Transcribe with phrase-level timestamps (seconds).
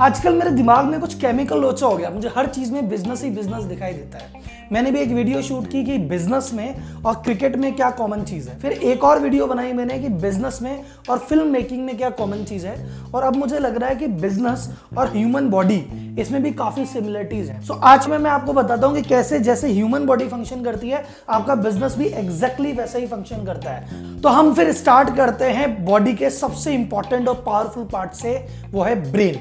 [0.00, 3.30] आजकल मेरे दिमाग में कुछ केमिकल लोचा हो गया। मुझे हर चीज़ में बिज़नेस ही
[3.30, 4.42] बिज़नेस दिखाई देता है।
[4.72, 8.48] मैंने भी एक वीडियो शूट की कि बिज़नेस में और क्रिकेट में क्या कॉमन चीज़
[8.48, 12.10] है। फिर एक और वीडियो बनाई मैंने कि बिज़नेस में और फ़िल्म मेकिंग में क्या
[12.10, 12.76] कॉमन चीज़ है।
[13.14, 15.82] और अब मुझे लग रहा है कि बिज़नेस और ह्यूमन बॉडी
[16.20, 19.40] इसमें भी काफ़ी सिमिलरिटीज है। सो so, आज में मैं आपको बताता हूँ कि कैसे
[19.40, 24.20] जैसे ह्यूमन बॉडी फ़ंक्शन करती है आपका बिज़नेस भी एग्जैक्टली वैसे ही फ़ंक्शन करता है।
[24.22, 28.40] तो हम फिर स्टार्ट करते हैं बॉडी के सबसे इंपॉर्टेंट और पावरफुल पार्ट से
[28.70, 29.40] वो है ब्रेन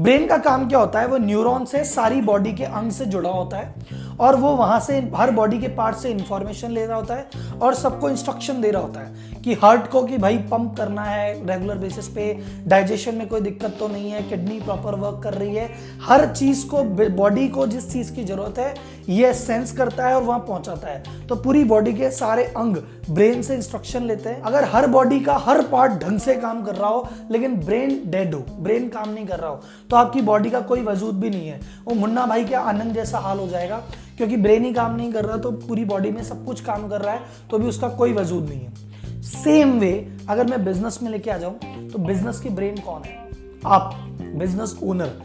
[0.00, 1.06] ब्रेन का काम क्या होता है?
[1.06, 3.74] वो न्यूरॉन से सारी बॉडी के अंग से जुड़ा होता है।
[4.20, 7.74] और वो वहाँ से हर बॉडी के पार्ट से इंफॉर्मेशन ले रहा होता है और
[7.74, 11.78] सबको इंस्ट्रक्शन दे रहा होता है कि हार्ट को कि भाई पंप करना है रेगुलर
[11.78, 12.32] बेसिस पे
[12.66, 15.68] डाइजेशन में कोई दिक्कत तो नहीं है किडनी प्रॉपर वर्क कर रही है।
[16.02, 16.82] हर चीज़ को
[17.16, 18.74] बॉडी को जिस चीज़ की ज़रूरत है,
[19.08, 22.76] ये सेंस करता है और वहाँ पहुंचाता है। तो पूरी बॉडी के सारे अंग
[23.10, 26.74] ब्रेन से इंस्ट्रक्शन लेते हैं। अगर हर बॉडी का हर पार्ट ढंग से काम कर
[26.74, 29.60] रहा हो, लेकिन ब्रेन डेड हो ब्रेन काम नहीं कर रहा हो
[29.90, 33.18] तो आपकी बॉडी का कोई वजूद भी नहीं है। वो मुन्ना भाई के आनंद जैसा
[33.18, 33.82] हाल हो जाएगा?
[34.18, 37.00] क्योंकि ब्रेन ही काम नहीं कर रहा तो पूरी बॉडी में सब कुछ काम कर
[37.00, 39.92] रहा है तो भी उसका कोई वजूद नहीं है। सेम वे
[40.28, 43.16] अगर मैं बिज़नेस में लेके आ जाऊँ तो बिज़नेस की ब्रेन कौन है?
[43.66, 45.20] आप बिज़नेस ओनर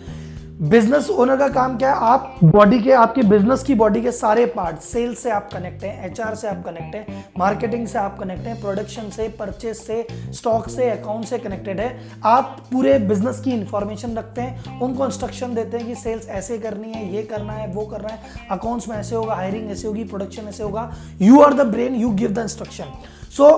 [0.53, 1.99] बिज़नेस ओनर का काम क्या है?
[2.01, 6.05] आप बॉडी के, आपके बिज़नेस की बॉडी के सारे पार्ट सेल्स से आप कनेक्ट हैं
[6.05, 10.67] एचआर से आप कनेक्ट हैं मार्केटिंग से आप कनेक्ट हैं प्रोडक्शन से परचेज से स्टॉक
[10.69, 15.77] से अकाउंट से कनेक्टेड है। आप पूरे बिज़नेस की इंफॉर्मेशन रखते हैं, उनको इंस्ट्रक्शन देते
[15.77, 18.19] हैं कि सेल्स ऐसे करनी है, ये करना है, वो करना है।
[18.51, 22.09] अकाउंट्स में ऐसे होगा हायरिंग ऐसे होगी प्रोडक्शन ऐसे होगा। You are the brain you
[22.11, 22.93] give the instruction
[23.38, 23.49] so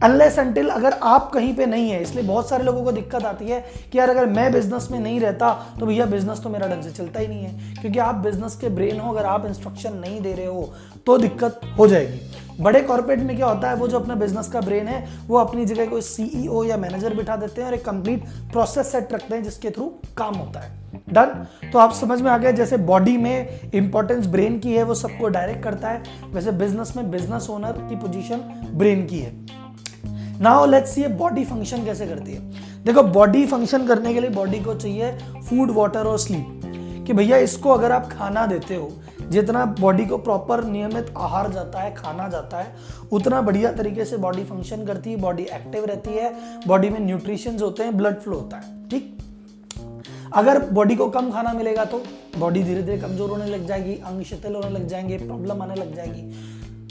[0.00, 3.44] unless until अगर आप कहीं पे नहीं है, इसलिए बहुत सारे लोगों को दिक्कत आती
[3.44, 3.60] है
[3.92, 6.90] कि यार, अगर मैं बिज़नेस में नहीं रहता तो भैया बिज़नेस तो मेरा ढंग से
[6.92, 10.32] चलता ही नहीं है। क्योंकि आप बिज़नेस के ब्रेन हो, अगर आप इंस्ट्रक्शन नहीं दे
[10.32, 10.72] रहे हो
[11.06, 12.20] तो दिक्कत हो जाएगी।
[12.60, 15.64] बड़े कॉर्पोरेट में क्या होता है, वो जो अपना बिज़नेस का ब्रेन है, वो अपनी
[15.66, 19.42] जगह कोई सीईओ या मैनेजर बिठा देते हैं और एक कंप्लीट प्रोसेस सेट रखते हैं,
[19.42, 20.78] जिसके थ्रू काम होता है।
[21.12, 24.94] डन तो आप समझ में आ गया, जैसे बॉडी में इंपॉर्टेंस ब्रेन की है, वो
[24.96, 26.02] सबको डायरेक्ट करता है।
[26.32, 29.59] वैसे बिज़नेस में बिज़नेस ओनर की पोजीशन ब्रेन की है।
[30.40, 34.60] Now let's see body function कैसे करती है। देखो बॉडी फ़ंक्शन करने के लिए बॉडी
[34.60, 36.60] को चाहिए फ़ूड वाटर और स्लीप
[37.06, 38.90] कि भैया, इसको अगर आप खाना देते हो,
[39.30, 42.74] जितना बॉडी को प्रॉपर नियमित आहार जाता है, खाना जाता है,
[43.12, 46.32] उतना बढ़िया तरीके से बॉडी फ़ंक्शन करती है बॉडी एक्टिव रहती है
[46.66, 49.16] बॉडी में न्यूट्रिशन होते हैं ब्लड फ्लो होता है, ठीक?
[50.34, 52.02] अगर बॉडी को कम खाना मिलेगा तो
[52.38, 55.94] बॉडी धीरे धीरे कमज़ोर होने लग जाएगी, अंग शिथिल होने लग जाएँगे प्रॉब्लम आने लग
[55.96, 56.30] जाएगी।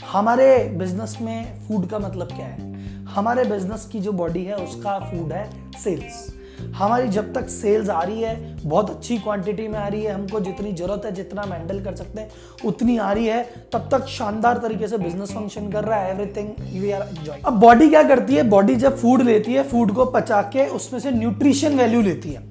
[0.06, 2.68] हमारे बिज़नेस में फ़ूड का मतलब क्या है?
[3.10, 5.48] हमारे बिज़नेस की जो बॉडी है, उसका फ़ूड है
[5.82, 6.28] सेल्स
[6.76, 10.40] हमारी जब तक सेल्स आ रही है, बहुत अच्छी क्वांटिटी में आ रही है, हमको
[10.40, 12.30] जितनी ज़रूरत है, जितना हम हैंडल कर सकते हैं,
[12.64, 16.80] उतनी आ रही है, तब तक शानदार तरीके से बिज़नेस फ़ंक्शन कर रहा है एवरीथिंग
[16.82, 18.42] वी आर एंजॉय अब बॉडी क्या करती है?
[18.48, 22.42] बॉडी जब फ़ूड लेती है फ़ूड को पचा के उसमें से न्यूट्रिशन वैल्यू लेती है.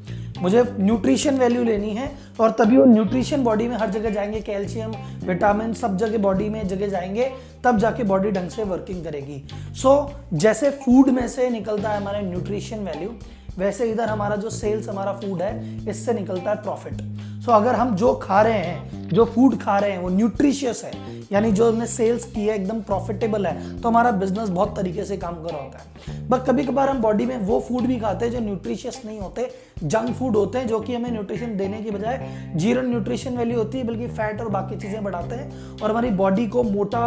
[0.42, 4.92] मुझे न्यूट्रिशन वैल्यू लेनी है और तभी वो न्यूट्रिशन बॉडी में हर जगह जाएँगे कैल्शियम
[5.26, 7.32] विटामिन सब जगह बॉडी में जगह जाएँगे
[7.64, 11.98] तब जाके बॉडी ढंग से वर्किंग करेगी। सो so, जैसे फ़ूड में से निकलता है
[11.98, 13.10] हमारा न्यूट्रिशन वैल्यू
[13.58, 17.76] वैसे इधर हमारा जो सेल्स हमारा फ़ूड है इससे निकलता है प्रॉफिट सो so, अगर
[17.76, 21.68] हम जो खा रहे हैं जो फ़ूड खा रहे हैं वो न्यूट्रिशियस है यानी जो
[21.68, 25.50] हमने सेल्स की है, एकदम प्रॉफिटेबल है तो हमारा बिज़नेस बहुत तरीके से काम कर
[25.50, 28.40] रहा होता है। बट कभी कभार हम बॉडी में वो फ़ूड भी खाते हैं जो
[28.40, 29.50] न्यूट्रिशियस नहीं होते
[29.84, 33.78] जंक फ़ूड होते हैं, जो कि हमें न्यूट्रिशन देने की बजाय ज़ीरो न्यूट्रिशन वैल्यू होती
[33.78, 37.06] है, बल्कि फैट और बाकी चीज़ें बढ़ाते हैं और हमारी बॉडी को मोटा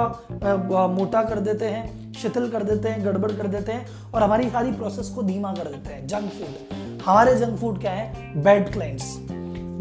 [0.91, 4.73] मोटा कर देते हैं, शिथिल कर देते हैं, गड़बड़ कर देते हैं और हमारी सारी
[4.73, 8.43] प्रोसेस को धीमा कर देते हैं जंक फ़ूड हमारे जंक फ़ूड क्या है?
[8.43, 9.17] बैड क्लाइंट्स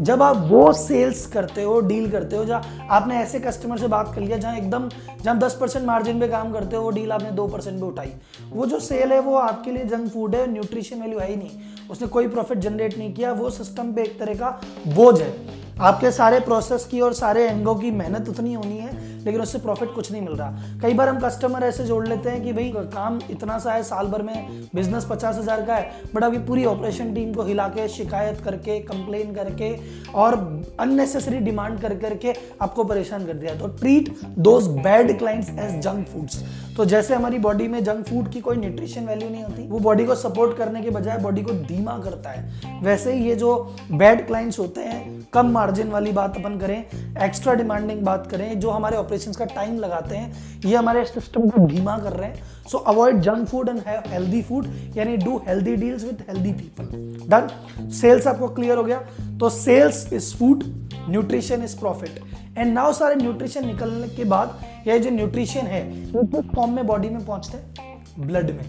[0.00, 4.14] जब आप वो सेल्स करते हो डील करते हो, जहाँ आपने ऐसे कस्टमर से बात
[4.14, 4.88] कर लिया, जहाँ एकदम,
[5.24, 8.12] जहाँ दस परसेंट मार्जिन पे काम करते हो, वो डील आपने दो परसेंट पे उठाई।
[8.52, 11.50] वो जो सेल है, वो आपके लिए जंक फ़ूड है न्यूट्रिशन वैल्यू है ही नहीं।
[11.90, 16.10] उसने कोई प्रॉफिट जनरेट नहीं किया, वो सिस्टम पे एक तरह का बोझ है। आपके
[16.10, 20.10] सारे प्रोसेस की और सारे एंगों की मेहनत उतनी होनी है लेकिन उससे प्रॉफिट कुछ
[20.12, 23.58] नहीं मिल रहा। कई बार हम कस्टमर ऐसे जोड़ लेते हैं कि भाई, काम इतना
[23.58, 27.32] सा है, साल भर में बिज़नेस पचास हज़ार का है बट अभी पूरी ऑपरेशन टीम
[27.34, 29.74] को हिला के, शिकायत करके कंप्लेन करके
[30.14, 30.36] और
[30.80, 36.06] अननेसेसरी डिमांड कर करके आपको परेशान कर दिया। तो treat those bad clients as junk
[36.08, 36.42] foods
[36.76, 40.04] तो जैसे हमारी बॉडी में जंक फ़ूड की कोई न्यूट्रिशन वैल्यू नहीं होती, वो बॉडी
[40.06, 43.54] को सपोर्ट करने के बजाय बॉडी को धीमा करता है। वैसे ही ये जो
[43.92, 46.78] बैड क्लाइंट्स होते हैं, कम मार्जिन वाली बात अपन करें
[47.24, 51.66] एक्स्ट्रा डिमांडिंग बात करें, जो हमारे ऑपरेशन का टाइम लगाते हैं, ये हमारे सिस्टम को
[51.66, 54.66] धीमा कर रहे हैं। So avoid junk food and have healthy food
[54.96, 56.86] यानी do healthy deals with healthy people
[57.28, 59.00] done sales आपको क्लियर हो गया?
[59.40, 60.64] तो sales is food
[61.08, 62.20] nutrition is profit
[62.58, 65.82] and now सारे न्यूट्रिशन निकलने के बाद यह जो न्यूट्रिशन है,
[66.12, 68.26] वो किस फॉर्म में बॉडी में पहुँचते हैं?
[68.26, 68.64] ब्लड में.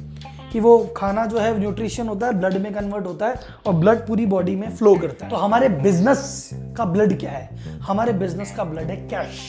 [0.51, 3.35] कि वो खाना जो है न्यूट्रिशन होता है ब्लड में कन्वर्ट होता है
[3.67, 5.31] और ब्लड पूरी बॉडी में फ्लो करता है.
[5.31, 7.77] तो हमारे बिज़नेस का ब्लड क्या है?
[7.81, 9.39] हमारे बिज़नेस का ब्लड है कैश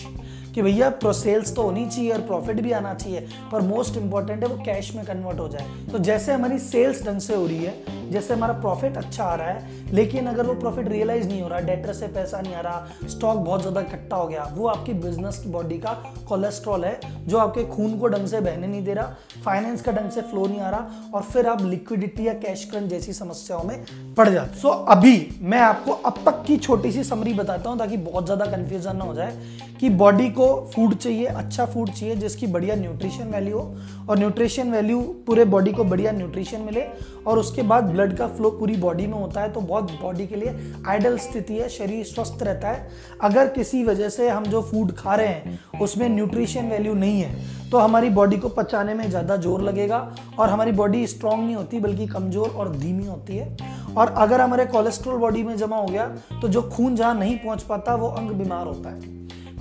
[0.55, 3.21] कि भैया सेल्स तो होनी चाहिए और प्रॉफिट भी आना चाहिए,
[3.53, 7.21] पर मोस्ट इंपॉर्टेंट है वो कैश में कन्वर्ट हो जाए। तो जैसे हमारी सेल्स ढंग
[7.21, 10.89] से हो रही है जैसे हमारा प्रॉफिट अच्छा आ रहा है, लेकिन अगर वो प्रॉफिट
[10.89, 14.27] रियलाइज़ नहीं हो रहा डेटर से पैसा नहीं आ रहा स्टॉक बहुत ज़्यादा इकट्ठा हो
[14.29, 15.93] गया, वो आपकी बिज़नेस बॉडी का
[16.29, 20.11] कोलेस्ट्रॉल है, जो आपके खून को ढंग से बहने नहीं दे रहा फाइनेंस का ढंग
[20.11, 23.85] से फ्लो नहीं आ रहा, और फिर आप लिक्विडिटी या कैश क्रंच जैसी समस्याओं में
[24.17, 27.97] पड़ जाते सो अभी मैं आपको अब तक की छोटी सी समरी बताता हूँ, ताकि
[27.99, 29.37] बहुत ज़्यादा कंफ्यूजन ना हो जाए,
[29.81, 33.73] कि बॉडी को फ़ूड चाहिए अच्छा फ़ूड चाहिए, जिसकी बढ़िया न्यूट्रिशन वैल्यू हो
[34.09, 36.85] और न्यूट्रिशन वैल्यू पूरे बॉडी को बढ़िया न्यूट्रिशन मिले
[37.27, 40.37] और उसके बाद ब्लड का फ्लो पूरी बॉडी में होता है तो बहुत बॉडी के
[40.37, 40.55] लिए
[40.87, 42.89] आइडल स्थिति है, शरीर स्वस्थ रहता है।
[43.23, 47.71] अगर किसी वजह से हम जो फ़ूड खा रहे हैं, उसमें न्यूट्रिशन वैल्यू नहीं है
[47.71, 49.99] तो हमारी बॉडी को पचाने में ज़्यादा ज़ोर लगेगा
[50.39, 53.57] और हमारी बॉडी स्ट्रांग नहीं होती, बल्कि कमज़ोर और धीमी होती है।
[53.97, 56.07] और अगर हमारे कोलेस्ट्रॉल बॉडी में जमा हो गया
[56.43, 59.13] तो जो खून जहाँ नहीं पहुँच पाता, वो अंग बीमार होता है।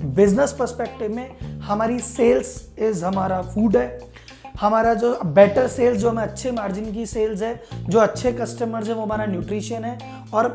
[0.06, 4.13] बिज़नेस पर्सपेक्टिव में हमारी सेल्स इज़ हमारा फ़ूड है।
[4.54, 8.94] हमारा जो बेटर सेल्स जो हमें अच्छे मार्जिन की सेल्स है, जो अच्छे कस्टमर्स हैं,
[8.94, 9.98] वो हमारा न्यूट्रिशन है
[10.34, 10.52] और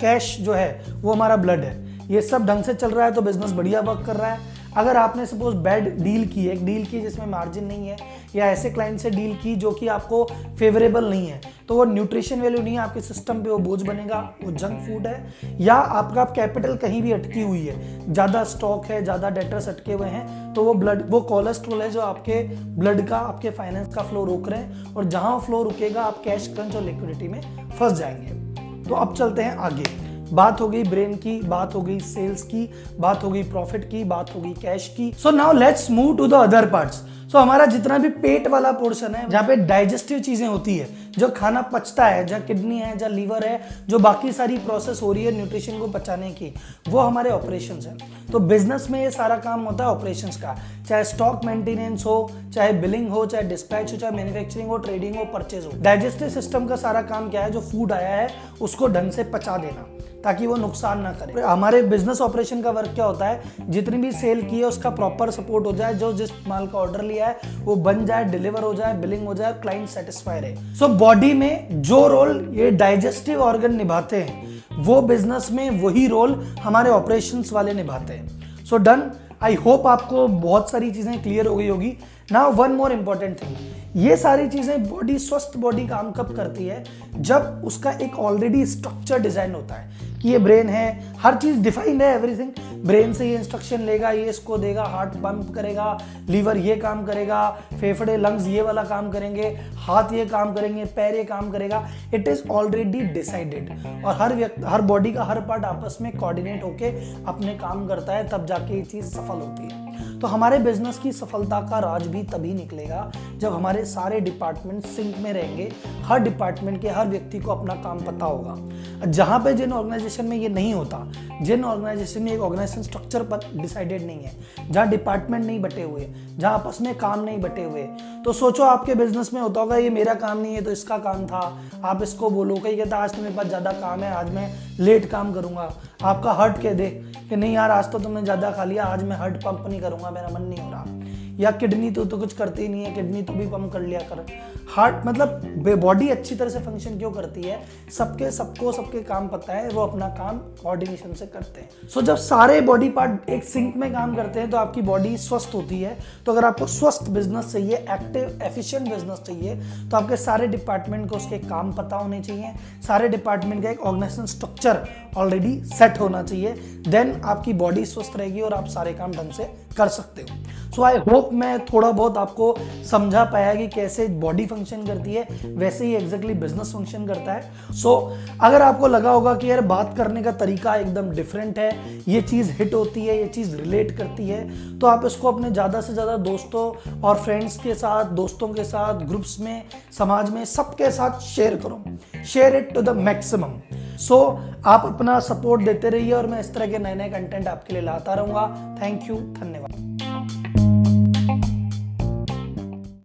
[0.00, 3.22] कैश जो है, वो हमारा ब्लड है। ये सब ढंग से चल रहा है तो
[3.22, 7.00] बिज़नेस बढ़िया वर्क कर रहा है। अगर आपने सपोज़ बैड डील की एक डील की
[7.00, 7.96] जिसमें मार्जिन नहीं है,
[8.34, 10.24] या ऐसे क्लाइंट से डील की जो कि आपको
[10.58, 14.18] फेवरेबल नहीं है तो वो न्यूट्रिशन वैल्यू नहीं है, आपके सिस्टम पे वो बोझ बनेगा,
[14.44, 19.02] वो जंक फ़ूड है, या आपका कैपिटल कहीं भी अटकी हुई है, ज़्यादा स्टॉक है,
[19.04, 22.42] ज़्यादा डेटर्स अटके हुए हैं तो वो ब्लड वो कोलेस्ट्रोल है जो आपके
[22.76, 26.52] ब्लड का, आपके फाइनेंस का फ्लो रोक रहे हैं, और जहाँ फ्लो रुकेगा, आप कैश
[26.54, 27.40] क्रंच और लिक्विडिटी में
[27.70, 28.38] फंस जाएँगे।
[28.84, 29.99] तो अब चलते हैं आगे।
[30.32, 32.68] बात हो गई ब्रेन की, बात हो गई सेल्स की,
[33.00, 36.26] बात हो गई प्रॉफिट की, बात हो गई कैश की। So now let's move to
[36.26, 40.46] the other parts so हमारा जितना भी पेट वाला पोर्शन है, जहाँ पे डाइजेस्टिव चीज़ें
[40.48, 40.88] होती है,
[41.18, 45.12] जो खाना पचता है, जहाँ किडनी है, जहाँ लीवर है, जो बाकी सारी प्रोसेस हो
[45.12, 46.52] रही है न्यूट्रिशन को पचाने की,
[46.88, 47.96] वो हमारे ऑपरेशन है।
[48.32, 50.56] तो बिज़नेस में ये सारा काम होता है ऑपरेशन का।
[50.88, 55.24] चाहे स्टॉक मेंटेनेंस हो, चाहे बिलिंग हो, चाहे डिस्पैच हो, चाहे मैन्युफैक्चरिंग हो ट्रेडिंग हो
[55.24, 57.50] परचेज हो। डाइजेस्टिव सिस्टम का सारा काम क्या है?
[57.50, 58.28] जो फ़ूड आया है,
[58.60, 59.86] उसको ढंग से पचा देना।
[60.24, 63.40] ताकि वो नुकसान ना करे। हमारे बिज़नेस ऑपरेशन का वर्क क्या होता है?
[63.68, 67.02] जितनी भी सेल की है, उसका प्रॉपर सपोर्ट हो जाए, जो जिस माल का ऑर्डर
[67.02, 70.88] लिया है, वो बन जाए डिलीवर हो जाए बिलिंग हो जाए क्लाइंट सेटिस्फाई रहे। सो
[70.88, 76.90] बॉडी में जो रोल ये डाइजेस्टिव ऑर्गन निभाते हैं, वो बिज़नेस में वही रोल हमारे
[76.90, 79.10] ऑपरेशन वाले निभाते हैं। सो डन
[79.42, 81.96] आई होप आपको बहुत सारी चीज़ें क्लियर हो गई होगी।
[82.32, 83.56] ना वन मोर इंपॉर्टेंट थिंग
[83.96, 86.84] ये सारी चीज़ें बॉडी स्वस्थ बॉडी काम कब करती है?
[87.16, 92.02] जब उसका एक ऑलरेडी स्ट्रक्चर डिज़ाइन होता है। कि ये ब्रेन है। हर चीज़ डिफाइंड
[92.02, 92.50] है एवरीथिंग
[92.86, 97.48] ब्रेन से ये इंस्ट्रक्शन लेगा, ये इसको देगा हार्ट पंप करेगा लीवर ये काम करेगा,
[97.80, 102.28] फेफड़े लंग्स ये वाला काम करेंगे, हाथ ये काम करेंगे, पैर ये काम करेगा। इट
[102.28, 103.70] इज़ ऑलरेडी डिसाइडेड
[104.04, 106.90] और हर व्यक्ति, हर बॉडी का हर पार्ट आपस में कोऑर्डिनेट होके
[107.24, 109.88] अपने काम करता है, तब जाके ये चीज़ सफल होती है।
[110.20, 115.14] तो हमारे बिज़नेस की सफलता का राज भी तभी निकलेगा, जब हमारे सारे डिपार्टमेंट सिंक
[115.18, 115.70] में रहेंगे।
[116.04, 120.36] हर डिपार्टमेंट के हर व्यक्ति को अपना काम पता होगा। जहाँ पे जिन ऑर्गेनाइजेशन में
[120.36, 120.98] ये नहीं होता।
[121.42, 124.32] जिन ऑर्गेनाइजेशन में एक ऑर्गेनाइजेशन स्ट्रक्चर पर डिसाइडेड नहीं है,
[124.70, 126.06] जहाँ डिपार्टमेंट नहीं बटे हुए,
[126.38, 127.82] जहाँ आपस में काम नहीं बटे हुए
[128.24, 131.26] तो सोचो आपके बिज़नेस में होता होगा, ये मेरा काम नहीं है तो इसका काम
[131.26, 131.40] था।
[131.84, 135.10] आप इसको बोलो, कहीं कहता, आज तो मेरे पास ज़्यादा काम है, आज मैं लेट
[135.10, 135.72] काम करूँगा।
[136.04, 136.88] आपका हर्ट कह दे
[137.28, 140.10] कि, नहीं यार, आज तो तुमने ज़्यादा खा लिया, आज मैं हर्ट पंप नहीं करूँगा,
[140.10, 140.99] मेरा मन नहीं हो रहा।
[141.38, 144.00] या किडनी तो तो कुछ करती ही नहीं है किडनी तो भी पंप कर लिया
[144.04, 144.24] कर।
[144.70, 147.60] हार्ट मतलब बॉडी अच्छी तरह से फ़ंक्शन क्यों करती है?
[147.92, 152.06] सबके सबको सबके काम पता है वो अपना काम कोऑर्डिनेशन से करते हैं। सो so,
[152.06, 155.80] जब सारे बॉडी पार्ट एक सिंक में काम करते हैं तो आपकी बॉडी स्वस्थ होती
[155.80, 155.96] है।
[156.26, 159.54] तो अगर आपको स्वस्थ बिज़नेस चाहिए एक्टिव एफिशिएंट बिज़नेस चाहिए
[159.90, 162.52] तो आपके सारे डिपार्टमेंट को उसके काम पता होने चाहिए।
[162.86, 166.54] सारे डिपार्टमेंट का एक ऑर्गेनाइजेशन स्ट्रक्चर ऑलरेडी सेट होना चाहिए।
[166.88, 169.44] देन आपकी बॉडी स्वस्थ रहेगी और आप सारे काम ढंग से
[169.76, 172.54] कर सकते हो। सो आई होप मैं थोड़ा बहुत आपको
[172.90, 177.72] समझा पाया कि कैसे बॉडी फ़ंक्शन करती है वैसे ही एग्जैक्टली बिज़नेस फ़ंक्शन करता है।
[177.72, 181.70] सो so, अगर आपको लगा होगा कि यार बात करने का तरीका एकदम डिफरेंट है
[182.08, 185.80] ये चीज़ हिट होती है ये चीज़ रिलेट करती है तो आप इसको अपने ज़्यादा
[185.80, 186.64] से ज़्यादा दोस्तों
[187.00, 189.62] और फ्रेंड्स के साथ दोस्तों के साथ ग्रुप्स में
[189.98, 191.82] समाज में सबके साथ शेयर करो।
[192.24, 193.60] Share it to the maximum
[193.98, 194.20] so
[194.66, 197.82] आप अपना सपोर्ट देते रहिए और मैं इस तरह के नए नए कंटेंट आपके लिए
[197.82, 200.09] लाता रहूँगा। थैंक यू धन्यवाद।